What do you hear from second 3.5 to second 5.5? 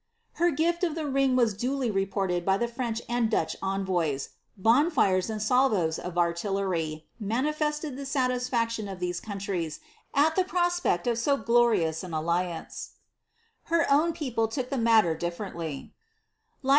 envoys; bonfires, and